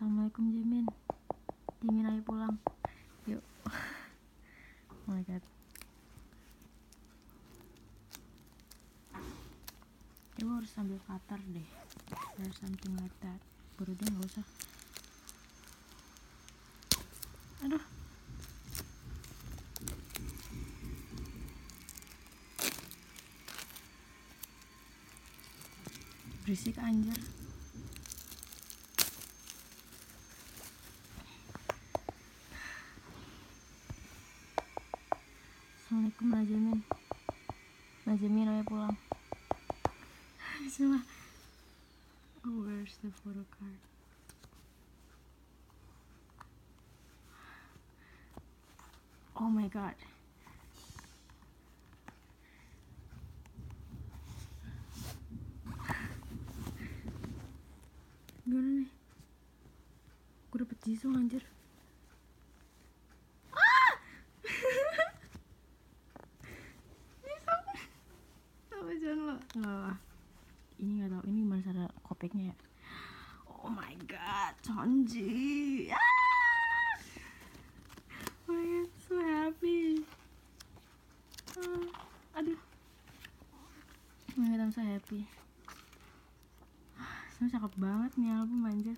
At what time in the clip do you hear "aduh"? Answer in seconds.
17.68-17.84, 82.40-82.56